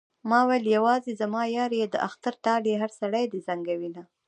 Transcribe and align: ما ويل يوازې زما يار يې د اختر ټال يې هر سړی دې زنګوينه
ما 0.29 0.39
ويل 0.47 0.65
يوازې 0.77 1.11
زما 1.21 1.43
يار 1.57 1.71
يې 1.79 1.85
د 1.89 1.95
اختر 2.07 2.33
ټال 2.43 2.61
يې 2.69 2.75
هر 2.83 2.91
سړی 2.99 3.23
دې 3.31 3.39
زنګوينه 3.47 4.03